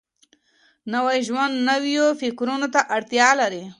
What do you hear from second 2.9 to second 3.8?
اړتيا لري.